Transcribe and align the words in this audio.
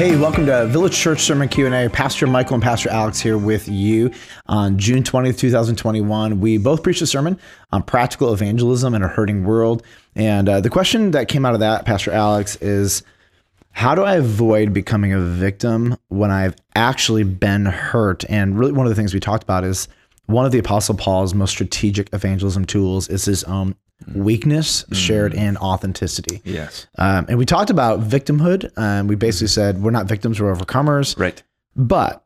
Hey, 0.00 0.16
welcome 0.16 0.46
to 0.46 0.64
Village 0.64 0.96
Church 0.96 1.20
Sermon 1.20 1.46
Q&A. 1.46 1.90
Pastor 1.90 2.26
Michael 2.26 2.54
and 2.54 2.62
Pastor 2.62 2.88
Alex 2.88 3.20
here 3.20 3.36
with 3.36 3.68
you 3.68 4.10
on 4.46 4.78
June 4.78 5.02
20th, 5.02 5.36
2021. 5.36 6.40
We 6.40 6.56
both 6.56 6.82
preached 6.82 7.02
a 7.02 7.06
sermon 7.06 7.38
on 7.70 7.82
practical 7.82 8.32
evangelism 8.32 8.94
in 8.94 9.02
a 9.02 9.08
hurting 9.08 9.44
world. 9.44 9.82
And 10.14 10.48
uh, 10.48 10.62
the 10.62 10.70
question 10.70 11.10
that 11.10 11.28
came 11.28 11.44
out 11.44 11.52
of 11.52 11.60
that, 11.60 11.84
Pastor 11.84 12.12
Alex, 12.12 12.56
is 12.62 13.02
how 13.72 13.94
do 13.94 14.02
I 14.02 14.14
avoid 14.14 14.72
becoming 14.72 15.12
a 15.12 15.20
victim 15.20 15.98
when 16.08 16.30
I've 16.30 16.56
actually 16.74 17.24
been 17.24 17.66
hurt? 17.66 18.24
And 18.30 18.58
really 18.58 18.72
one 18.72 18.86
of 18.86 18.90
the 18.90 18.96
things 18.96 19.12
we 19.12 19.20
talked 19.20 19.42
about 19.42 19.64
is 19.64 19.86
one 20.24 20.46
of 20.46 20.52
the 20.52 20.60
Apostle 20.60 20.94
Paul's 20.94 21.34
most 21.34 21.50
strategic 21.50 22.08
evangelism 22.14 22.64
tools 22.64 23.06
is 23.08 23.26
his 23.26 23.44
own 23.44 23.74
weakness 24.14 24.84
shared 24.92 25.34
in 25.34 25.56
authenticity. 25.56 26.40
Yes. 26.44 26.86
Um, 26.98 27.26
and 27.28 27.38
we 27.38 27.46
talked 27.46 27.70
about 27.70 28.00
victimhood. 28.00 28.70
Um, 28.76 29.06
we 29.06 29.14
basically 29.14 29.48
said 29.48 29.82
we're 29.82 29.90
not 29.90 30.06
victims, 30.06 30.40
we're 30.40 30.54
overcomers. 30.54 31.18
Right. 31.18 31.42
But 31.76 32.24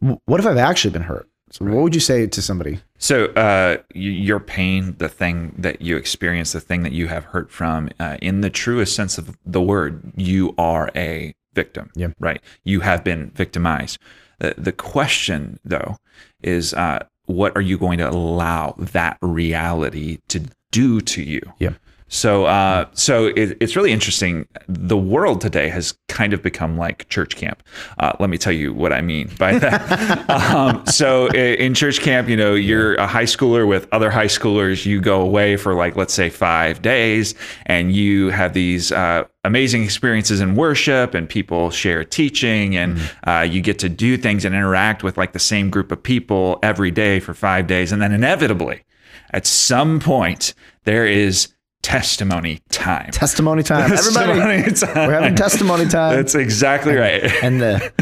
w- 0.00 0.20
what 0.26 0.40
if 0.40 0.46
I've 0.46 0.56
actually 0.56 0.92
been 0.92 1.02
hurt? 1.02 1.28
So 1.50 1.66
what 1.66 1.82
would 1.82 1.94
you 1.94 2.00
say 2.00 2.26
to 2.26 2.40
somebody? 2.40 2.80
So 2.96 3.26
uh, 3.26 3.76
your 3.92 4.40
pain, 4.40 4.94
the 4.96 5.08
thing 5.08 5.54
that 5.58 5.82
you 5.82 5.98
experience, 5.98 6.52
the 6.52 6.60
thing 6.60 6.82
that 6.82 6.92
you 6.92 7.08
have 7.08 7.26
hurt 7.26 7.50
from, 7.50 7.90
uh, 8.00 8.16
in 8.22 8.40
the 8.40 8.48
truest 8.48 8.96
sense 8.96 9.18
of 9.18 9.36
the 9.44 9.60
word, 9.60 10.12
you 10.16 10.54
are 10.56 10.90
a 10.96 11.34
victim. 11.52 11.90
Yeah. 11.94 12.08
Right. 12.18 12.40
You 12.64 12.80
have 12.80 13.04
been 13.04 13.30
victimized. 13.34 13.98
The, 14.38 14.54
the 14.56 14.72
question, 14.72 15.60
though, 15.62 15.98
is 16.42 16.72
uh, 16.72 17.04
what 17.26 17.54
are 17.54 17.60
you 17.60 17.76
going 17.76 17.98
to 17.98 18.08
allow 18.08 18.74
that 18.78 19.18
reality 19.20 20.20
to 20.28 20.44
do 20.72 21.00
to 21.00 21.22
you? 21.22 21.40
Yeah. 21.60 21.74
So, 22.12 22.44
uh, 22.44 22.84
so 22.92 23.28
it, 23.28 23.56
it's 23.58 23.74
really 23.74 23.90
interesting. 23.90 24.46
The 24.68 24.98
world 24.98 25.40
today 25.40 25.70
has 25.70 25.94
kind 26.08 26.34
of 26.34 26.42
become 26.42 26.76
like 26.76 27.08
church 27.08 27.36
camp. 27.36 27.62
Uh, 27.98 28.12
let 28.20 28.28
me 28.28 28.36
tell 28.36 28.52
you 28.52 28.74
what 28.74 28.92
I 28.92 29.00
mean 29.00 29.30
by 29.38 29.58
that. 29.58 30.30
um, 30.54 30.84
so, 30.84 31.28
in 31.28 31.72
church 31.72 32.00
camp, 32.00 32.28
you 32.28 32.36
know, 32.36 32.52
you're 32.52 32.96
a 32.96 33.06
high 33.06 33.24
schooler 33.24 33.66
with 33.66 33.88
other 33.92 34.10
high 34.10 34.26
schoolers. 34.26 34.84
You 34.84 35.00
go 35.00 35.22
away 35.22 35.56
for 35.56 35.72
like, 35.74 35.96
let's 35.96 36.12
say, 36.12 36.28
five 36.28 36.82
days, 36.82 37.34
and 37.64 37.96
you 37.96 38.28
have 38.28 38.52
these 38.52 38.92
uh, 38.92 39.24
amazing 39.44 39.82
experiences 39.82 40.42
in 40.42 40.54
worship, 40.54 41.14
and 41.14 41.26
people 41.26 41.70
share 41.70 42.04
teaching, 42.04 42.76
and 42.76 43.00
uh, 43.26 43.40
you 43.40 43.62
get 43.62 43.78
to 43.78 43.88
do 43.88 44.18
things 44.18 44.44
and 44.44 44.54
interact 44.54 45.02
with 45.02 45.16
like 45.16 45.32
the 45.32 45.38
same 45.38 45.70
group 45.70 45.90
of 45.90 46.02
people 46.02 46.58
every 46.62 46.90
day 46.90 47.20
for 47.20 47.32
five 47.32 47.66
days, 47.66 47.90
and 47.90 48.02
then 48.02 48.12
inevitably, 48.12 48.84
at 49.32 49.46
some 49.46 50.00
point, 50.00 50.54
there 50.84 51.06
is 51.06 51.48
testimony 51.82 52.60
time. 52.70 53.10
Testimony 53.10 53.60
time. 53.64 53.90
Everybody, 53.92 54.62
Testimony 54.62 54.72
time. 54.94 55.08
we're 55.08 55.14
having 55.14 55.34
testimony 55.34 55.86
time. 55.88 56.14
That's 56.14 56.36
exactly 56.36 56.94
right. 56.94 57.24
and 57.42 57.60
the 57.60 57.92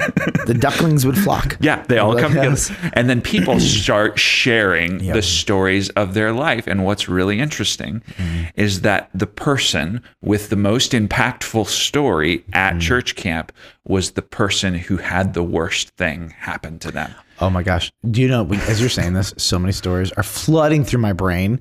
the 0.47 0.53
ducklings 0.53 1.07
would 1.07 1.17
flock. 1.17 1.57
Yeah, 1.63 1.83
they 1.89 1.97
all 1.99 2.15
come 2.19 2.35
together. 2.35 2.59
And 2.93 3.09
then 3.09 3.23
people 3.23 3.59
start 3.59 4.19
sharing 4.19 5.01
Yep. 5.01 5.15
the 5.15 5.23
stories 5.23 5.89
of 5.91 6.13
their 6.13 6.33
life. 6.33 6.67
And 6.67 6.85
what's 6.85 7.09
really 7.09 7.41
interesting 7.41 8.03
Mm-hmm. 8.19 8.45
is 8.61 8.83
that 8.83 9.09
the 9.15 9.27
person 9.27 10.03
with 10.21 10.51
the 10.51 10.57
most 10.57 10.93
impactful 10.93 11.67
story 11.67 12.45
at 12.53 12.75
Mm. 12.75 12.81
church 12.83 13.17
camp 13.17 13.51
was 13.87 14.11
the 14.13 14.23
person 14.23 14.75
who 14.75 14.99
had 14.99 15.33
the 15.33 15.43
worst 15.43 15.89
thing 15.97 16.35
happen 16.39 16.79
to 16.81 16.91
them. 16.91 17.15
Oh 17.41 17.49
my 17.49 17.63
gosh. 17.63 17.91
Do 18.11 18.21
you 18.21 18.29
know, 18.29 18.47
as 18.69 18.81
you're 18.81 18.91
saying 18.91 19.15
this, 19.15 19.33
so 19.39 19.59
many 19.59 19.73
stories 19.73 20.13
are 20.13 20.23
flooding 20.23 20.85
through 20.85 21.01
my 21.01 21.15
brain. 21.15 21.57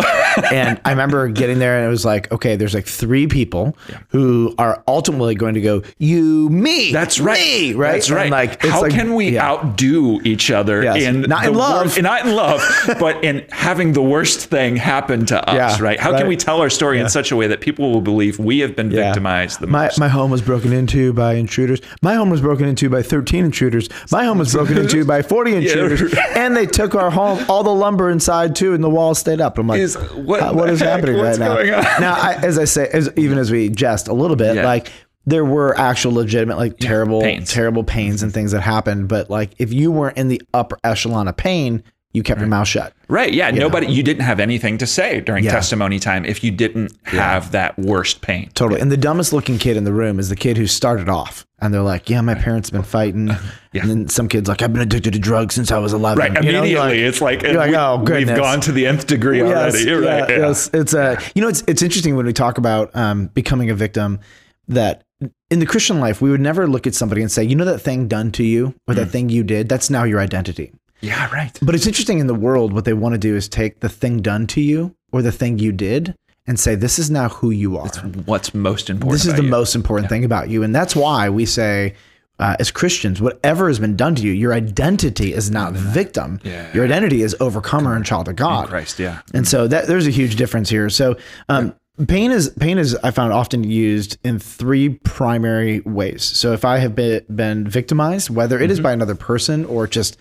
And 0.51 0.79
I 0.85 0.91
remember 0.91 1.27
getting 1.29 1.59
there 1.59 1.77
and 1.77 1.85
it 1.85 1.89
was 1.89 2.05
like, 2.05 2.31
okay, 2.31 2.55
there's 2.55 2.73
like 2.73 2.85
three 2.85 3.27
people 3.27 3.75
who 4.09 4.53
are 4.57 4.83
ultimately 4.87 5.35
going 5.35 5.53
to 5.55 5.61
go, 5.61 5.81
you, 5.97 6.49
me. 6.49 6.91
That's 6.91 7.19
right. 7.19 7.37
Me, 7.39 7.73
right? 7.73 7.93
That's 7.93 8.07
And, 8.07 8.15
right. 8.17 8.31
like, 8.31 8.53
it's 8.63 8.67
How 8.69 8.81
like- 8.81 8.91
can 8.91 9.13
we 9.15 9.29
yeah. 9.31 9.45
outdo 9.49 10.19
each 10.23 10.51
other 10.51 10.83
Yes. 10.83 11.01
in 11.03 11.21
Not 11.21 11.45
in 11.45 11.53
love. 11.53 11.95
wor- 11.95 12.01
not 12.09 12.25
in 12.25 12.35
love, 12.35 12.61
but 12.99 13.23
in 13.23 13.45
having 13.51 13.93
the 13.93 14.01
worst 14.01 14.47
thing 14.49 14.75
happen 14.75 15.25
to 15.27 15.49
us, 15.49 15.55
Yeah, 15.79 15.83
right? 15.83 15.99
How 15.99 16.11
right. 16.11 16.19
can 16.19 16.27
we 16.27 16.35
tell 16.37 16.61
our 16.61 16.69
story 16.69 16.99
in 16.99 17.09
such 17.09 17.31
a 17.31 17.35
way 17.35 17.47
that 17.47 17.61
people 17.61 17.91
will 17.91 18.01
believe 18.01 18.39
we 18.39 18.59
have 18.59 18.75
been 18.75 18.91
Yeah. 18.91 19.05
victimized 19.05 19.59
the 19.59 19.67
My, 19.67 19.85
most? 19.85 19.99
my 19.99 20.07
home 20.07 20.31
was 20.31 20.41
broken 20.41 20.73
into 20.73 21.13
by 21.13 21.33
intruders. 21.35 21.81
My 22.01 22.15
home 22.15 22.29
was 22.29 22.41
broken 22.41 22.67
into 22.67 22.89
by 22.89 23.01
13 23.01 23.45
intruders. 23.45 23.89
My 24.11 24.23
home 24.25 24.37
was 24.39 24.53
broken 24.53 24.77
into 24.77 25.05
by 25.05 25.21
40 25.21 25.55
intruders. 25.55 26.13
And 26.35 26.55
they 26.55 26.65
took 26.65 26.95
our 26.95 27.09
home, 27.11 27.43
all 27.49 27.63
the 27.63 27.73
lumber 27.73 28.09
inside 28.09 28.55
too, 28.55 28.73
and 28.73 28.83
the 28.83 28.89
walls 28.89 29.19
stayed 29.19 29.41
up. 29.41 29.57
I'm 29.57 29.67
like, 29.67 29.79
Is- 29.79 29.97
what 30.29 30.41
uh, 30.41 30.53
what 30.53 30.69
is 30.69 30.79
heck? 30.79 30.89
happening 30.99 31.17
What's 31.17 31.39
right 31.39 31.65
now? 31.65 31.81
Now, 31.99 32.13
I, 32.13 32.35
as 32.43 32.57
I 32.59 32.65
say, 32.65 32.87
as, 32.93 33.09
even 33.17 33.37
as 33.37 33.51
we 33.51 33.69
jest 33.69 34.07
a 34.07 34.13
little 34.13 34.35
bit, 34.35 34.55
Yeah. 34.55 34.65
like 34.65 34.91
there 35.25 35.43
were 35.45 35.77
actual 35.77 36.13
legitimate, 36.13 36.57
like 36.57 36.77
terrible, 36.77 37.21
pains. 37.21 37.51
terrible 37.51 37.83
pains 37.83 38.23
and 38.23 38.33
things 38.33 38.51
that 38.51 38.61
happened. 38.61 39.07
But 39.07 39.29
like 39.29 39.51
if 39.57 39.73
you 39.73 39.91
weren't 39.91 40.17
in 40.17 40.27
the 40.27 40.41
upper 40.53 40.77
echelon 40.83 41.27
of 41.27 41.35
pain, 41.37 41.83
you 42.13 42.23
kept 42.23 42.39
your 42.39 42.49
mouth 42.49 42.67
shut. 42.67 42.91
Right. 43.07 43.31
Yeah. 43.33 43.51
Nobody, 43.51 43.85
you 43.87 44.01
didn't 44.01 44.23
have 44.23 44.39
anything 44.39 44.79
to 44.79 44.87
say 44.87 45.21
during 45.21 45.43
Yeah. 45.43 45.51
testimony 45.51 45.99
time 45.99 46.25
if 46.25 46.43
you 46.43 46.49
didn't 46.49 46.91
have 47.05 47.51
that 47.51 47.77
worst 47.77 48.21
pain. 48.21 48.49
Totally. 48.55 48.81
And 48.81 48.91
the 48.91 48.97
dumbest 48.97 49.31
looking 49.31 49.59
kid 49.59 49.77
in 49.77 49.83
the 49.83 49.93
room 49.93 50.19
is 50.19 50.29
the 50.29 50.35
kid 50.35 50.57
who 50.57 50.65
started 50.65 51.07
off. 51.07 51.45
And 51.59 51.71
they're 51.73 51.81
like, 51.83 52.09
yeah, 52.09 52.21
my 52.21 52.33
parents 52.35 52.69
have 52.69 52.73
been 52.73 52.83
fighting. 52.89 53.29
Yeah. 53.71 53.81
And 53.83 53.89
then 53.91 54.07
some 54.09 54.27
kid's 54.27 54.49
like, 54.49 54.63
I've 54.63 54.73
been 54.73 54.81
addicted 54.81 55.13
to 55.13 55.19
drugs 55.19 55.53
since 55.53 55.71
I 55.71 55.77
was 55.77 55.93
11. 55.93 56.17
Right. 56.17 56.31
You 56.31 56.39
Immediately, 56.39 56.71
you're 56.71 56.79
like- 56.79 56.95
it's 56.95 57.21
like, 57.21 57.43
you're 57.43 57.53
like, 57.53 57.75
oh, 57.75 58.03
we've 58.03 58.25
gone 58.25 58.61
to 58.61 58.71
the 58.71 58.87
nth 58.87 59.05
degree 59.05 59.37
Yes, 59.37 59.75
already. 59.75 59.87
You're 59.87 60.03
yeah, 60.03 60.19
right. 60.21 60.29
Yeah. 60.31 60.37
yes. 60.39 60.71
It's 60.73 60.93
a, 60.95 61.19
you 61.35 61.43
know, 61.43 61.49
it's, 61.49 61.63
it's 61.67 61.83
interesting 61.83 62.15
when 62.15 62.25
we 62.25 62.33
talk 62.33 62.57
about 62.57 62.95
um, 62.95 63.27
becoming 63.27 63.69
a 63.69 63.75
victim 63.75 64.19
that 64.69 65.03
in 65.51 65.59
the 65.59 65.67
Christian 65.67 65.99
life, 65.99 66.19
we 66.19 66.31
would 66.31 66.41
never 66.41 66.65
look 66.67 66.87
at 66.87 66.95
somebody 66.95 67.21
and 67.21 67.31
say, 67.31 67.43
you 67.43 67.53
know, 67.55 67.65
that 67.65 67.77
thing 67.77 68.07
done 68.07 68.31
to 68.31 68.43
you 68.43 68.73
or 68.87 68.95
Mm. 68.95 68.97
that 68.97 69.05
thing 69.11 69.29
you 69.29 69.43
did, 69.43 69.69
that's 69.69 69.91
now 69.91 70.03
your 70.03 70.19
identity. 70.19 70.71
Yeah. 71.01 71.29
Right. 71.33 71.57
But 71.61 71.75
it's 71.75 71.87
interesting 71.87 72.19
in 72.19 72.27
the 72.27 72.35
world, 72.35 72.73
what 72.73 72.85
they 72.85 72.93
want 72.93 73.13
to 73.13 73.19
do 73.19 73.35
is 73.35 73.47
take 73.47 73.79
the 73.79 73.89
thing 73.89 74.21
done 74.21 74.47
to 74.47 74.61
you 74.61 74.95
or 75.11 75.21
the 75.21 75.31
thing 75.31 75.59
you 75.59 75.71
did 75.71 76.15
and 76.47 76.59
say, 76.59 76.75
this 76.75 76.99
is 76.99 77.09
now 77.11 77.29
who 77.29 77.51
you 77.51 77.77
are. 77.77 77.85
That's 77.87 77.99
what's 78.27 78.53
most 78.53 78.89
important? 78.89 79.11
this 79.13 79.25
is 79.25 79.35
the 79.35 79.43
you. 79.43 79.49
most 79.49 79.75
important 79.75 80.09
thing 80.09 80.25
about 80.25 80.49
you. 80.49 80.63
And 80.63 80.73
that's 80.75 80.95
why 80.95 81.29
we 81.29 81.45
say, 81.45 81.93
uh, 82.39 82.55
as 82.59 82.71
Christians, 82.71 83.21
whatever 83.21 83.67
has 83.67 83.79
been 83.79 83.95
done 83.95 84.15
to 84.15 84.21
you, 84.23 84.31
your 84.31 84.53
identity 84.53 85.33
is 85.33 85.51
not 85.51 85.73
victim. 85.73 86.39
Yeah. 86.43 86.73
Your 86.73 86.85
identity 86.85 87.21
is 87.21 87.35
overcomer 87.39 87.95
and 87.95 88.05
child 88.05 88.27
of 88.29 88.35
God. 88.37 88.69
Christ. 88.69 88.97
Yeah. 88.97 89.21
And 89.33 89.47
so 89.47 89.67
that 89.67 89.87
there's 89.87 90.07
a 90.07 90.11
huge 90.11 90.37
difference 90.37 90.69
here. 90.69 90.89
So 90.89 91.17
um, 91.49 91.75
pain 92.07 92.31
is 92.31 92.49
pain 92.59 92.77
is 92.77 92.95
I 93.03 93.11
found 93.11 93.33
often 93.33 93.63
used 93.65 94.17
in 94.23 94.39
three 94.39 94.89
primary 94.89 95.81
ways. 95.81 96.23
So 96.23 96.53
if 96.53 96.63
I 96.63 96.77
have 96.77 96.95
been, 96.95 97.25
been 97.33 97.67
victimized, 97.67 98.29
whether 98.29 98.57
it 98.57 98.63
Mm-hmm. 98.63 98.71
is 98.71 98.79
by 98.79 98.93
another 98.93 99.15
person 99.15 99.65
or 99.65 99.85
just 99.85 100.17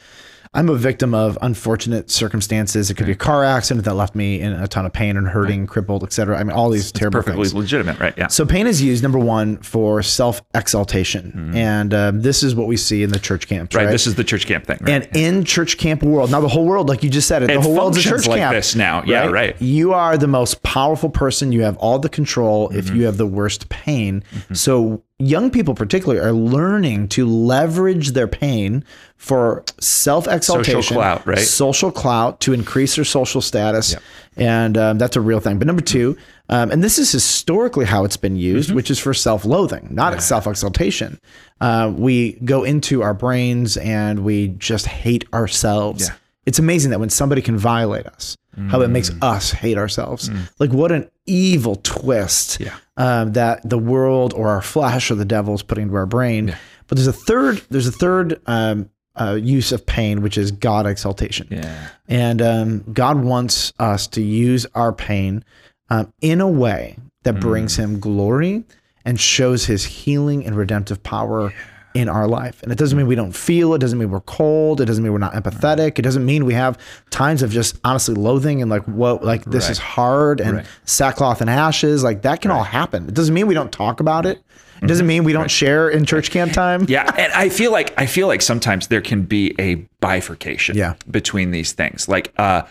I'm 0.55 0.69
a 0.69 0.75
victim 0.75 1.15
of 1.15 1.37
unfortunate 1.43 2.11
circumstances. 2.11 2.91
It 2.91 2.95
could 2.95 3.07
be 3.07 3.13
a 3.13 3.17
car 3.17 3.45
accident 3.45 3.85
that 3.85 3.95
left 3.95 4.15
me 4.15 4.41
in 4.41 4.53
a 4.53 4.67
ton 4.67 4.87
of 4.87 4.93
pain 4.93 5.17
and 5.17 5.29
hurting, 5.29 5.67
crippled, 5.67 6.03
etc. 6.05 6.39
I 6.39 6.43
mean, 6.45 6.57
all 6.57 6.71
these 6.71 6.91
terrible 6.93 7.19
Perfectly 7.21 7.45
things. 7.45 7.55
legitimate. 7.55 7.99
Right. 8.01 8.15
Yeah. 8.17 8.29
So 8.29 8.47
pain 8.47 8.67
is 8.67 8.83
used 8.83 9.03
number 9.03 9.19
one 9.19 9.59
for 9.59 10.03
self 10.03 10.43
exaltation, 10.55 11.53
and 11.55 11.93
um, 11.95 12.23
this 12.23 12.43
is 12.43 12.55
what 12.55 12.67
we 12.67 12.77
see 12.77 13.03
in 13.03 13.11
the 13.11 13.19
church 13.19 13.47
camps, 13.49 13.71
Mm-hmm. 13.75 13.79
right. 13.79 13.85
right? 13.87 13.91
This 13.93 14.07
is 14.07 14.15
the 14.15 14.25
church 14.25 14.47
camp 14.47 14.67
thing. 14.67 14.79
Right? 14.81 14.91
and 15.05 15.17
in 15.17 15.45
church 15.45 15.77
camp 15.79 16.03
world, 16.03 16.31
now 16.31 16.41
the 16.41 16.49
whole 16.49 16.65
world, 16.65 16.89
like 16.89 17.03
you 17.03 17.11
just 17.11 17.29
said, 17.29 17.43
it, 17.43 17.49
the 17.49 17.61
whole 17.61 17.75
world's 17.75 17.99
a 17.99 18.03
church 18.03 18.27
like 18.27 18.39
camp. 18.41 18.55
this 18.55 18.75
now. 18.75 19.03
Yeah, 19.05 19.27
right. 19.27 19.61
You 19.61 19.93
are 19.93 20.17
the 20.17 20.29
most 20.29 20.63
powerful 20.63 21.11
person. 21.11 21.53
You 21.53 21.63
have 21.63 21.77
all 21.79 21.99
the 21.99 22.09
control 22.09 22.69
Mm-hmm. 22.69 22.79
if 22.79 22.91
you 22.91 23.05
have 23.05 23.17
the 23.17 23.27
worst 23.27 23.69
pain. 23.69 24.23
So 24.53 25.03
young 25.19 25.51
people, 25.51 25.75
particularly, 25.75 26.21
are 26.21 26.33
learning 26.33 27.09
to 27.09 27.27
leverage 27.27 28.13
their 28.13 28.29
pain 28.29 28.85
for 29.17 29.65
self 29.81 30.27
exaltation, 30.29 30.83
Social 30.83 30.97
clout, 30.97 31.27
right? 31.27 31.39
Social 31.39 31.91
clout 31.91 32.41
to 32.41 32.53
increase 32.53 32.97
their 32.97 33.05
social 33.05 33.41
status, 33.41 33.97
and 34.37 34.77
um, 34.79 34.99
that's 34.99 35.17
a 35.17 35.21
real 35.21 35.41
thing. 35.41 35.59
But 35.59 35.67
number 35.67 35.83
two, 35.83 36.17
um, 36.49 36.71
and 36.71 36.83
this 36.85 36.99
is 36.99 37.11
historically 37.11 37.85
how 37.85 38.05
it's 38.05 38.17
been 38.17 38.37
used, 38.37 38.69
Mm-hmm. 38.69 38.77
which 38.77 38.91
is 38.91 38.99
for 38.99 39.13
self 39.15 39.45
loathing, 39.45 39.89
not 39.91 40.23
self 40.23 40.47
exaltation. 40.47 41.19
Uh, 41.61 41.93
we 41.97 42.33
go 42.45 42.63
into 42.65 43.03
our 43.03 43.15
brains 43.15 43.77
and 43.77 44.21
we 44.25 44.49
just 44.49 44.87
hate 44.87 45.25
ourselves. 45.35 46.09
Yeah. 46.09 46.15
It's 46.47 46.59
amazing 46.61 46.93
that 46.93 47.01
when 47.01 47.11
somebody 47.11 47.43
can 47.43 47.59
violate 47.59 48.07
us, 48.07 48.37
how 48.71 48.81
it 48.81 48.89
makes 48.89 49.11
us 49.23 49.53
hate 49.53 49.77
ourselves. 49.79 50.31
Like 50.59 50.71
what 50.73 50.91
an 50.91 51.09
evil 51.27 51.77
twist 51.85 52.59
Yeah. 52.59 52.75
Um, 52.99 53.33
that 53.33 53.67
the 53.67 53.79
world 53.79 54.35
or 54.35 54.49
our 54.49 54.61
flesh 54.61 55.11
or 55.11 55.15
the 55.15 55.25
devil 55.25 55.55
is 55.55 55.63
putting 55.63 55.85
into 55.85 55.97
our 55.97 56.05
brain. 56.05 56.55
But 56.89 56.99
there's 56.99 57.07
a 57.07 57.13
third. 57.13 57.63
There's 57.71 57.87
a 57.87 57.93
third 57.93 58.41
um, 58.47 58.91
uh, 59.15 59.39
use 59.41 59.73
of 59.73 59.87
pain, 59.87 60.21
which 60.21 60.37
is 60.37 60.51
God 60.51 60.87
exaltation. 60.87 61.47
yeah. 61.51 61.89
And 62.09 62.43
um, 62.43 62.93
God 62.93 63.23
wants 63.23 63.73
us 63.79 64.07
to 64.09 64.23
use 64.23 64.67
our 64.75 64.93
pain 64.93 65.45
um, 65.91 66.13
in 66.21 66.41
a 66.41 66.49
way 66.49 66.99
that 67.23 67.41
brings 67.41 67.77
Him 67.77 68.01
glory 68.01 68.65
and 69.05 69.19
shows 69.19 69.67
His 69.67 69.85
healing 69.85 70.45
and 70.45 70.57
redemptive 70.57 71.03
power 71.03 71.53
in 71.99 72.09
our 72.09 72.29
life. 72.29 72.63
And 72.63 72.71
it 72.71 72.79
doesn't 72.79 72.97
mean 72.97 73.07
we 73.09 73.17
don't 73.17 73.35
feel, 73.35 73.75
it 73.75 73.79
doesn't 73.81 73.99
mean 73.99 74.11
we're 74.11 74.21
cold, 74.21 74.81
it 74.81 74.85
doesn't 74.85 75.03
mean 75.03 75.13
we're 75.13 75.19
not 75.19 75.35
empathetic. 75.35 75.99
It 75.99 76.03
doesn't 76.03 76.25
mean 76.25 76.45
we 76.45 76.55
have 76.55 76.79
times 77.11 77.43
of 77.43 77.51
just 77.51 77.77
honestly 77.85 78.15
loathing 78.15 78.63
and 78.63 78.71
like 78.71 78.85
what 78.85 79.25
like 79.25 79.45
this 79.45 79.65
Right. 79.65 79.71
is 79.73 79.79
hard 79.79 80.41
and 80.41 80.59
Right. 80.59 80.67
sackcloth 80.85 81.41
and 81.41 81.51
ashes. 81.51 82.05
Like 82.05 82.23
that 82.23 82.41
can 82.41 82.51
all 82.53 82.63
happen. 82.63 83.09
It 83.09 83.15
doesn't 83.15 83.35
mean 83.35 83.47
we 83.49 83.55
don't 83.55 83.73
talk 83.73 83.99
about 84.01 84.25
it. 84.27 84.41
It 84.81 84.87
doesn't 84.87 85.09
mean 85.09 85.25
we 85.25 85.33
don't 85.33 85.51
share 85.51 85.89
in 85.89 86.05
church 86.05 86.31
camp 86.31 86.53
time. 86.53 86.83
Mm-hmm. 86.83 86.93
Yeah, 86.93 87.13
and 87.19 87.33
I 87.33 87.49
feel 87.49 87.73
like 87.73 87.93
I 88.01 88.07
feel 88.07 88.29
like 88.29 88.43
sometimes 88.43 88.87
there 88.87 89.01
can 89.01 89.23
be 89.23 89.53
a 89.59 89.75
bifurcation 90.01 90.77
Yeah. 90.77 90.95
between 91.11 91.51
these 91.51 91.73
things. 91.73 92.09
Like 92.09 92.33
uh 92.39 92.63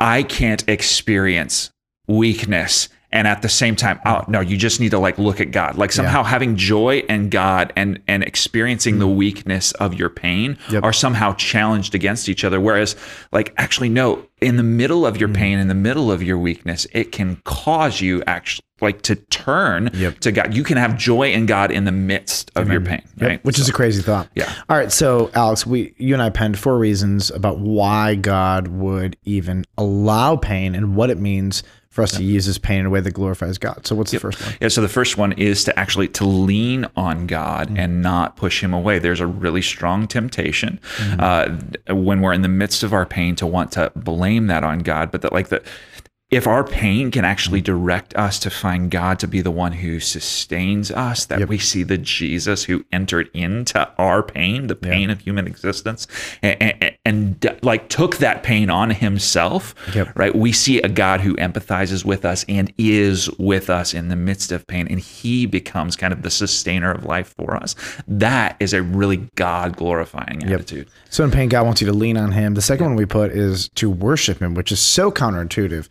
I 0.00 0.24
can't 0.24 0.64
experience 0.68 1.70
weakness 2.08 2.88
and 3.14 3.26
at 3.26 3.40
the 3.40 3.48
same 3.48 3.74
time 3.76 3.98
oh 4.04 4.22
no 4.28 4.40
you 4.40 4.56
just 4.58 4.78
need 4.80 4.90
to 4.90 4.98
like 4.98 5.16
look 5.18 5.40
at 5.40 5.50
god 5.52 5.76
like 5.78 5.90
somehow 5.92 6.22
having 6.22 6.56
joy 6.56 7.02
and 7.08 7.30
god 7.30 7.72
and 7.76 7.98
and 8.06 8.22
experiencing 8.24 8.98
the 8.98 9.08
weakness 9.08 9.72
of 9.72 9.94
your 9.94 10.10
pain 10.10 10.58
Mm. 10.66 10.72
Yep. 10.72 10.84
are 10.84 10.92
somehow 10.92 11.32
challenged 11.34 11.94
against 11.94 12.28
each 12.28 12.44
other 12.44 12.60
whereas 12.60 12.96
like 13.32 13.54
actually 13.56 13.88
no 13.88 14.26
in 14.42 14.56
the 14.58 14.62
middle 14.62 15.06
of 15.06 15.16
your 15.18 15.28
Mm. 15.30 15.34
pain 15.36 15.58
in 15.58 15.68
the 15.68 15.74
middle 15.74 16.10
of 16.12 16.22
your 16.22 16.36
weakness 16.36 16.86
it 16.92 17.12
can 17.12 17.36
cause 17.44 18.00
you 18.00 18.22
actually 18.26 18.64
like 18.80 19.00
to 19.02 19.14
turn 19.14 19.88
Yep. 19.94 20.18
to 20.20 20.32
god 20.32 20.52
you 20.54 20.64
can 20.64 20.76
have 20.76 20.98
joy 20.98 21.32
in 21.32 21.46
god 21.46 21.70
in 21.70 21.84
the 21.84 21.92
midst 21.92 22.50
of 22.56 22.68
your 22.68 22.80
pain 22.80 23.02
Yep, 23.18 23.28
right 23.30 23.44
Which 23.44 23.58
is 23.60 23.68
a 23.68 23.72
crazy 23.72 24.02
thought. 24.02 24.28
Yeah. 24.34 24.52
All 24.68 24.76
right. 24.76 24.90
So, 24.90 25.30
Alex, 25.34 25.64
we 25.64 25.94
you 25.98 26.14
and 26.14 26.22
I 26.22 26.30
penned 26.30 26.58
four 26.58 26.76
reasons 26.78 27.30
about 27.30 27.58
why 27.60 28.16
God 28.16 28.66
would 28.68 29.16
even 29.24 29.64
allow 29.78 30.34
pain 30.36 30.74
and 30.74 30.96
what 30.96 31.10
it 31.10 31.18
means 31.18 31.62
for 31.94 32.02
us 32.02 32.10
to 32.10 32.24
use 32.24 32.44
this 32.44 32.58
pain 32.58 32.80
in 32.80 32.86
a 32.86 32.90
way 32.90 32.98
that 32.98 33.12
glorifies 33.12 33.56
God. 33.56 33.86
So, 33.86 33.94
what's 33.94 34.10
the 34.10 34.18
first 34.18 34.40
one? 34.40 34.54
Yeah, 34.60 34.66
so 34.66 34.80
the 34.82 34.88
first 34.88 35.16
one 35.16 35.30
is 35.34 35.62
to 35.62 35.78
actually 35.78 36.08
to 36.08 36.26
lean 36.26 36.86
on 36.96 37.28
God 37.28 37.68
mm. 37.68 37.78
and 37.78 38.02
not 38.02 38.36
push 38.36 38.64
Him 38.64 38.74
away. 38.74 38.98
There's 38.98 39.20
a 39.20 39.28
really 39.28 39.62
strong 39.62 40.08
temptation 40.08 40.80
mm-hmm. 40.96 41.20
uh, 41.88 41.94
when 41.94 42.20
we're 42.20 42.32
in 42.32 42.42
the 42.42 42.48
midst 42.48 42.82
of 42.82 42.92
our 42.92 43.06
pain 43.06 43.36
to 43.36 43.46
want 43.46 43.70
to 43.72 43.92
blame 43.94 44.48
that 44.48 44.64
on 44.64 44.80
God, 44.80 45.12
but 45.12 45.22
that 45.22 45.32
like 45.32 45.50
the 45.50 45.62
if 46.30 46.48
our 46.48 46.64
pain 46.64 47.12
can 47.12 47.24
actually 47.24 47.60
mm. 47.60 47.66
direct 47.66 48.12
us 48.16 48.40
to 48.40 48.50
find 48.50 48.90
God 48.90 49.20
to 49.20 49.28
be 49.28 49.40
the 49.40 49.52
one 49.52 49.70
who 49.70 50.00
sustains 50.00 50.90
us, 50.90 51.26
that 51.26 51.46
we 51.46 51.58
see 51.58 51.84
the 51.84 51.98
Jesus 51.98 52.64
who 52.64 52.84
entered 52.90 53.30
into 53.32 53.88
our 53.98 54.20
pain, 54.20 54.66
the 54.66 54.74
pain 54.74 55.10
of 55.10 55.20
human 55.20 55.46
existence, 55.46 56.08
and, 56.42 56.60
and, 56.60 56.93
and 57.06 57.58
like 57.62 57.88
took 57.90 58.16
that 58.16 58.42
pain 58.42 58.70
on 58.70 58.88
himself, 58.90 59.74
Yep. 59.94 60.18
right? 60.18 60.34
We 60.34 60.52
see 60.52 60.80
a 60.80 60.88
God 60.88 61.20
who 61.20 61.36
empathizes 61.36 62.04
with 62.04 62.24
us 62.24 62.44
and 62.48 62.72
is 62.78 63.30
with 63.38 63.68
us 63.68 63.92
in 63.92 64.08
the 64.08 64.16
midst 64.16 64.52
of 64.52 64.66
pain, 64.66 64.86
and 64.88 64.98
he 64.98 65.44
becomes 65.44 65.96
kind 65.96 66.12
of 66.14 66.22
the 66.22 66.30
sustainer 66.30 66.90
of 66.90 67.04
life 67.04 67.34
for 67.36 67.56
us. 67.56 67.74
That 68.08 68.56
is 68.58 68.72
a 68.72 68.82
really 68.82 69.28
God 69.34 69.76
glorifying 69.76 70.42
attitude. 70.44 70.88
So, 71.10 71.24
in 71.24 71.30
pain, 71.30 71.48
God 71.50 71.66
wants 71.66 71.80
you 71.82 71.86
to 71.88 71.92
lean 71.92 72.16
on 72.16 72.32
Him. 72.32 72.54
The 72.54 72.62
second 72.62 72.86
one 72.86 72.96
we 72.96 73.06
put 73.06 73.32
is 73.32 73.68
to 73.74 73.90
worship 73.90 74.40
Him, 74.40 74.54
which 74.54 74.72
is 74.72 74.80
so 74.80 75.12
counterintuitive 75.12 75.88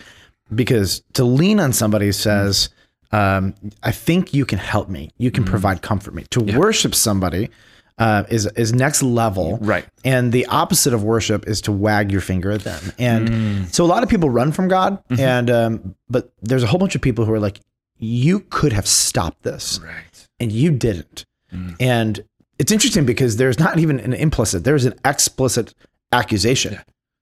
because 0.53 1.03
to 1.13 1.23
lean 1.23 1.59
on 1.59 1.73
somebody 1.73 2.11
says, 2.11 2.69
um, 3.11 3.53
I 3.83 3.91
think 3.91 4.33
you 4.33 4.45
can 4.45 4.57
help 4.59 4.89
me. 4.89 5.11
You 5.17 5.29
can 5.31 5.43
provide 5.45 5.81
comfort 5.83 6.13
me. 6.15 6.25
To 6.31 6.41
worship 6.57 6.95
somebody 6.95 7.49
uh, 7.97 8.23
is 8.29 8.45
is 8.55 8.73
next 8.73 9.03
level, 9.03 9.57
Right. 9.61 9.85
And 10.03 10.31
the 10.31 10.45
opposite 10.47 10.93
of 10.93 11.03
worship 11.03 11.47
is 11.47 11.61
to 11.61 11.71
wag 11.71 12.11
your 12.11 12.21
finger 12.21 12.51
at 12.51 12.61
them. 12.61 12.91
And 12.97 13.29
mm. 13.29 13.73
so 13.73 13.85
a 13.85 13.87
lot 13.87 14.03
of 14.03 14.09
people 14.09 14.29
run 14.29 14.51
from 14.51 14.67
God, 14.67 15.03
mm-hmm. 15.09 15.21
and 15.21 15.49
um, 15.49 15.95
but 16.09 16.31
there's 16.41 16.63
a 16.63 16.67
whole 16.67 16.79
bunch 16.79 16.95
of 16.95 17.01
people 17.01 17.25
who 17.25 17.33
are 17.33 17.39
like, 17.39 17.59
you 17.97 18.39
could 18.49 18.73
have 18.73 18.87
stopped 18.87 19.43
this, 19.43 19.79
Right. 19.83 20.27
and 20.39 20.51
you 20.51 20.71
didn't. 20.71 21.25
Mm. 21.53 21.75
And 21.79 22.23
it's 22.59 22.71
interesting 22.71 23.05
because 23.05 23.37
there's 23.37 23.59
not 23.59 23.79
even 23.79 23.99
an 23.99 24.13
implicit, 24.13 24.63
there's 24.63 24.85
an 24.85 24.95
explicit 25.05 25.73
accusation. 26.11 26.79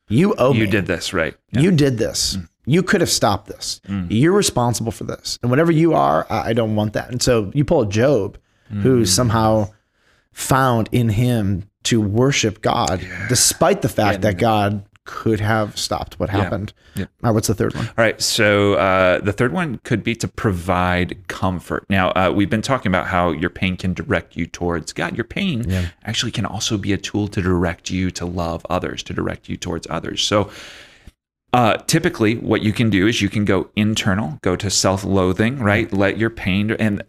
You 0.09 0.33
owe 0.37 0.53
You 0.53 0.65
me. 0.65 0.71
did 0.71 0.87
this, 0.87 1.13
right? 1.13 1.35
You 1.51 1.71
did 1.71 1.97
this. 1.97 2.35
Mm. 2.35 2.47
You 2.65 2.83
could 2.83 3.01
have 3.01 3.09
stopped 3.09 3.47
this. 3.47 3.81
You're 4.09 4.33
responsible 4.33 4.91
for 4.91 5.03
this. 5.05 5.39
And 5.41 5.49
whatever 5.49 5.71
you 5.71 5.93
are, 5.93 6.27
I 6.29 6.49
I 6.49 6.53
don't 6.53 6.75
want 6.75 6.93
that. 6.93 7.09
And 7.09 7.21
so 7.21 7.49
you 7.53 7.65
pull 7.65 7.81
a 7.81 7.87
Job 7.89 8.37
who 8.83 9.05
somehow 9.05 9.69
found 10.31 10.89
in 10.91 11.09
him 11.09 11.69
to 11.83 11.99
worship 11.99 12.61
God, 12.61 13.05
despite 13.29 13.81
the 13.81 13.89
fact 13.89 14.21
that 14.21 14.37
God 14.37 14.85
could 15.03 15.39
have 15.39 15.77
stopped 15.77 16.19
what 16.19 16.29
happened. 16.29 16.73
Yeah. 16.95 17.03
All 17.03 17.29
right, 17.29 17.31
what's 17.31 17.47
the 17.47 17.55
third 17.55 17.73
one? 17.73 17.87
All 17.87 17.93
right. 17.97 18.21
So 18.21 18.75
uh, 18.75 19.19
the 19.19 19.33
third 19.33 19.51
one 19.51 19.79
could 19.83 20.03
be 20.03 20.15
to 20.15 20.27
provide 20.27 21.27
comfort. 21.27 21.85
Now, 21.89 22.11
uh, 22.11 22.31
we've 22.33 22.49
been 22.49 22.61
talking 22.61 22.91
about 22.91 23.07
how 23.07 23.31
your 23.31 23.49
pain 23.49 23.77
can 23.77 23.93
direct 23.93 24.35
you 24.35 24.45
towards 24.45 24.93
God. 24.93 25.17
Your 25.17 25.23
pain 25.23 25.63
actually 26.03 26.31
can 26.31 26.45
also 26.45 26.77
be 26.77 26.93
a 26.93 26.97
tool 26.97 27.27
to 27.29 27.41
direct 27.41 27.89
you 27.89 28.11
to 28.11 28.25
love 28.25 28.65
others, 28.69 29.01
to 29.03 29.13
direct 29.13 29.49
you 29.49 29.57
towards 29.57 29.87
others. 29.89 30.21
So 30.21 30.51
uh, 31.53 31.77
typically, 31.87 32.35
what 32.37 32.61
you 32.61 32.71
can 32.71 32.89
do 32.89 33.07
is 33.07 33.21
you 33.21 33.29
can 33.29 33.43
go 33.43 33.69
internal, 33.75 34.37
go 34.41 34.55
to 34.55 34.69
self 34.69 35.03
loathing, 35.03 35.59
right? 35.59 35.91
Let 35.91 36.17
your 36.17 36.29
pain 36.29 36.71
and 36.71 37.03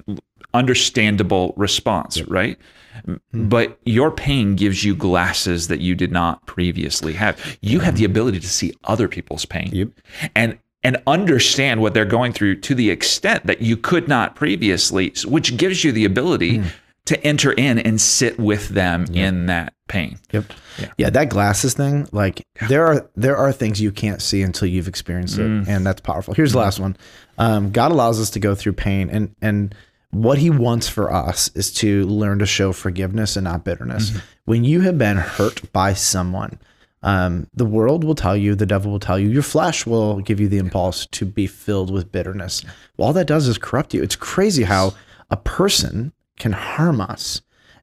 understandable 0.55 1.55
response, 1.57 2.23
right? 2.23 2.59
Hmm. 3.05 3.49
But 3.49 3.79
your 3.85 4.11
pain 4.11 4.57
gives 4.57 4.85
you 4.85 4.95
glasses 4.95 5.69
that 5.69 5.81
you 5.81 5.95
did 5.95 6.13
not 6.13 6.45
previously 6.47 7.13
have. 7.15 7.59
You 7.61 7.81
have 7.81 7.97
the 7.97 8.05
hmm. 8.05 8.13
ability 8.13 8.41
to 8.41 8.49
see 8.49 8.73
other 8.85 9.09
people's 9.09 9.45
pain 9.45 9.71
Yep. 9.73 9.89
and 10.35 10.59
and 10.85 11.01
understand 11.07 11.81
what 11.81 11.95
they're 11.95 12.05
going 12.05 12.33
through 12.33 12.57
to 12.57 12.75
the 12.75 12.91
extent 12.91 13.47
that 13.47 13.63
you 13.63 13.77
could 13.77 14.09
not 14.09 14.35
previously, 14.35 15.13
which 15.25 15.57
gives 15.57 15.85
you 15.85 15.93
the 15.93 16.05
ability 16.05 16.59
hmm. 16.59 16.67
to 17.07 17.25
enter 17.25 17.53
in 17.53 17.79
and 17.79 18.01
sit 18.01 18.39
with 18.39 18.69
them 18.71 19.07
in 19.15 19.47
that 19.47 19.75
pain. 19.93 20.19
Yep. 20.33 20.53
Yeah. 20.97 21.11
that 21.11 21.29
glasses 21.29 21.75
thing, 21.75 22.09
like 22.13 22.45
there 22.69 22.87
are 22.87 23.09
there 23.15 23.37
are 23.37 23.53
things 23.53 23.81
you 23.81 23.93
can't 23.93 24.21
see 24.21 24.43
until 24.43 24.67
you've 24.67 24.89
experienced 24.89 25.39
it, 25.39 25.43
mm. 25.43 25.69
and 25.69 25.87
that's 25.87 26.01
powerful. 26.01 26.35
Here's 26.35 26.53
the 26.53 26.59
mm. 26.59 26.63
last 26.63 26.81
one. 26.81 26.97
Um, 27.39 27.71
God 27.71 27.93
allows 27.93 28.21
us 28.21 28.31
to 28.31 28.41
go 28.41 28.55
through 28.55 28.73
pain, 28.73 29.11
and 29.11 29.35
and 29.43 29.75
what 30.13 30.39
He 30.39 30.49
wants 30.51 30.89
for 30.89 31.13
us 31.13 31.51
is 31.55 31.73
to 31.75 32.05
learn 32.07 32.39
to 32.39 32.47
show 32.47 32.73
forgiveness 32.73 33.37
and 33.37 33.45
not 33.45 33.65
bitterness. 33.65 34.13
When 34.45 34.63
you 34.65 34.81
have 34.83 34.97
been 34.99 35.17
hurt 35.17 35.73
by 35.73 35.95
someone, 35.95 36.59
um, 37.03 37.49
the 37.55 37.65
world 37.67 38.05
will 38.05 38.15
tell 38.15 38.37
you, 38.37 38.55
the 38.55 38.67
devil 38.67 38.93
will 38.93 39.01
tell 39.01 39.19
you, 39.19 39.29
your 39.29 39.43
flesh 39.43 39.87
will 39.87 40.21
give 40.21 40.39
you 40.39 40.49
the 40.49 40.59
impulse 40.59 41.07
to 41.07 41.25
be 41.27 41.47
filled 41.47 41.91
with 41.93 42.13
bitterness. 42.13 42.65
Well, 42.97 43.09
all 43.09 43.13
that 43.15 43.27
does 43.27 43.49
is 43.49 43.59
corrupt 43.59 43.93
you. 43.93 44.03
It's 44.03 44.15
crazy 44.17 44.63
how 44.63 44.95
a 45.31 45.37
person 45.37 46.13
can 46.39 46.53
harm 46.53 47.01
us 47.01 47.41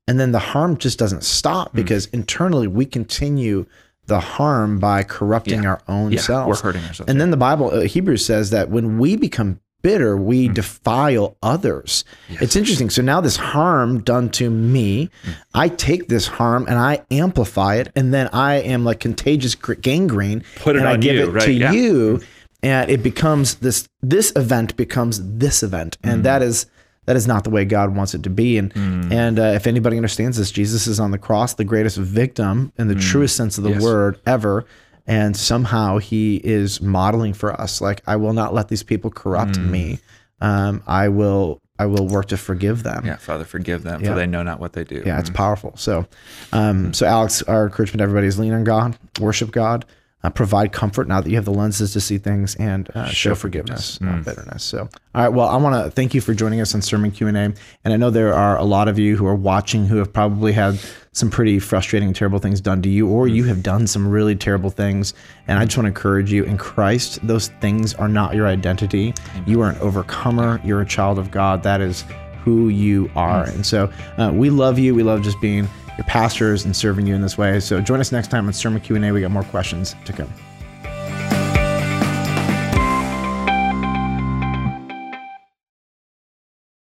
and 0.07 0.19
then 0.19 0.31
the 0.31 0.39
harm 0.39 0.77
just 0.77 0.97
doesn't 0.97 1.23
stop 1.23 1.73
because 1.73 2.07
internally 2.07 2.67
we 2.67 2.85
continue 2.85 3.65
the 4.07 4.19
harm 4.19 4.79
by 4.79 5.03
corrupting 5.03 5.65
our 5.67 5.81
own 5.87 6.11
Yeah, 6.11 6.21
selves. 6.21 6.47
we're 6.47 6.63
hurting 6.69 6.83
ourselves, 6.85 7.11
And 7.11 7.21
then 7.21 7.29
the 7.29 7.37
Bible, 7.37 7.69
uh, 7.71 7.81
Hebrews 7.81 8.25
says 8.25 8.49
that 8.49 8.69
when 8.71 8.97
we 8.97 9.15
become 9.15 9.59
bitter, 9.81 10.17
we 10.17 10.47
Hmm. 10.47 10.53
defile 10.53 11.37
others. 11.41 12.03
It's 12.29 12.55
interesting. 12.55 12.89
So 12.89 13.01
now 13.01 13.21
this 13.21 13.37
harm 13.37 14.01
done 14.01 14.29
to 14.31 14.49
me, 14.49 15.09
Hmm. 15.23 15.31
I 15.53 15.67
take 15.69 16.07
this 16.09 16.27
harm 16.27 16.65
and 16.67 16.77
I 16.77 17.01
amplify 17.11 17.75
it, 17.75 17.91
and 17.95 18.13
then 18.13 18.29
I 18.33 18.55
am 18.55 18.83
like 18.85 18.99
contagious 18.99 19.55
gangrene. 19.55 20.43
Put 20.57 20.75
it 20.75 20.79
and 20.79 20.87
I 20.87 20.97
give 20.97 21.15
you, 21.15 21.23
it 21.23 21.29
right? 21.31 21.43
to 21.45 21.51
Yeah. 21.53 21.71
you, 21.71 22.21
and 22.61 22.89
it 22.89 23.01
becomes 23.03 23.55
this. 23.55 23.87
This 24.01 24.31
event 24.35 24.75
becomes 24.77 25.21
this 25.23 25.63
event, 25.63 25.97
Hmm. 26.03 26.09
and 26.09 26.23
that 26.23 26.41
is 26.41 26.65
that 27.05 27.15
is 27.15 27.25
not 27.25 27.43
the 27.43 27.49
way 27.49 27.65
God 27.65 27.95
wants 27.95 28.13
it 28.13 28.21
to 28.21 28.29
be. 28.29 28.57
And 28.59 28.71
and 29.11 29.39
uh, 29.39 29.53
if 29.55 29.65
anybody 29.65 29.95
understands 29.97 30.37
this, 30.37 30.51
Jesus 30.51 30.85
is 30.85 30.99
on 30.99 31.09
the 31.09 31.17
cross, 31.17 31.55
the 31.55 31.63
greatest 31.63 31.97
victim 31.97 32.71
in 32.77 32.87
the 32.87 32.93
truest 32.93 33.35
sense 33.35 33.57
of 33.57 33.63
the 33.63 33.71
Yes. 33.71 33.81
word 33.81 34.19
ever. 34.27 34.65
And 35.09 35.35
somehow 35.35 35.97
he 35.97 36.35
is 36.37 36.81
modeling 36.81 37.33
for 37.33 37.59
us, 37.59 37.81
like 37.81 38.01
I 38.05 38.15
will 38.15 38.33
not 38.33 38.53
let 38.53 38.67
these 38.67 38.83
people 38.83 39.09
corrupt 39.09 39.57
me. 39.57 39.97
Um, 40.39 40.83
I 40.87 41.09
will 41.09 41.59
I 41.79 41.85
will 41.87 42.07
work 42.07 42.27
to 42.27 42.37
forgive 42.37 42.83
them. 42.83 43.05
Yeah, 43.05 43.15
Father, 43.15 43.43
forgive 43.45 43.83
them, 43.83 44.01
Yeah. 44.03 44.09
for 44.09 44.15
they 44.15 44.27
know 44.27 44.43
not 44.43 44.59
what 44.59 44.73
they 44.73 44.83
do. 44.83 45.01
Yeah, 45.05 45.17
it's 45.19 45.29
powerful. 45.29 45.73
So, 45.77 46.05
um, 46.51 46.93
so 46.93 47.07
Alex, 47.07 47.41
our 47.43 47.65
encouragement 47.65 47.99
to 47.99 48.03
everybody 48.03 48.27
is 48.27 48.37
lean 48.37 48.53
on 48.53 48.65
God, 48.65 48.97
worship 49.19 49.51
God, 49.51 49.85
uh, 50.23 50.29
provide 50.29 50.71
comfort 50.71 51.07
now 51.07 51.21
that 51.21 51.29
you 51.29 51.35
have 51.35 51.45
the 51.45 51.53
lenses 51.53 51.93
to 51.93 52.01
see 52.01 52.17
things, 52.17 52.55
and 52.55 52.89
uh, 52.95 53.05
show, 53.05 53.35
forgiveness, 53.35 54.01
not 54.01 54.25
bitterness. 54.25 54.63
So, 54.63 54.89
all 55.15 55.23
right. 55.23 55.29
Well, 55.29 55.47
I 55.47 55.55
want 55.57 55.85
to 55.85 55.91
thank 55.91 56.13
you 56.13 56.21
for 56.21 56.33
joining 56.33 56.59
us 56.61 56.75
on 56.75 56.81
Sermon 56.81 57.11
Q 57.11 57.27
and 57.27 57.37
A, 57.37 57.53
and 57.83 57.93
I 57.93 57.97
know 57.97 58.09
there 58.09 58.33
are 58.33 58.57
a 58.57 58.65
lot 58.65 58.87
of 58.87 58.99
you 58.99 59.15
who 59.15 59.25
are 59.27 59.35
watching 59.35 59.85
who 59.85 59.97
have 59.97 60.11
probably 60.11 60.51
had 60.51 60.79
some 61.11 61.29
pretty 61.29 61.59
frustrating, 61.59 62.13
terrible 62.13 62.39
things 62.39 62.61
done 62.61 62.81
to 62.81 62.89
you, 62.89 63.07
or 63.07 63.27
you 63.27 63.43
have 63.45 63.63
done 63.63 63.87
some 63.87 64.07
really 64.07 64.35
terrible 64.35 64.69
things. 64.69 65.13
And 65.47 65.57
I 65.57 65.65
just 65.65 65.77
want 65.77 65.85
to 65.85 65.89
encourage 65.89 66.31
you 66.31 66.43
in 66.43 66.57
Christ, 66.57 67.19
those 67.25 67.47
things 67.61 67.93
are 67.95 68.07
not 68.07 68.35
your 68.35 68.47
identity. 68.47 69.13
You 69.45 69.61
are 69.61 69.69
an 69.69 69.77
overcomer. 69.79 70.61
You're 70.63 70.81
a 70.81 70.85
child 70.85 71.17
of 71.17 71.31
God. 71.31 71.63
That 71.63 71.81
is 71.81 72.05
who 72.43 72.69
you 72.69 73.11
are. 73.15 73.43
And 73.45 73.65
so 73.65 73.91
uh, 74.17 74.31
we 74.33 74.49
love 74.49 74.79
you. 74.79 74.95
We 74.95 75.03
love 75.03 75.21
just 75.23 75.39
being 75.41 75.67
your 75.99 76.05
pastors 76.05 76.63
and 76.63 76.73
serving 76.75 77.05
you 77.05 77.13
in 77.13 77.21
this 77.21 77.37
way. 77.37 77.59
So 77.59 77.81
join 77.81 77.99
us 77.99 78.11
next 78.11 78.29
time 78.29 78.47
on 78.47 78.53
Sermon 78.53 78.79
Q&A. 78.79 79.11
We 79.11 79.19
got 79.19 79.31
more 79.31 79.43
questions 79.43 79.95
to 80.05 80.13
come. 80.13 80.33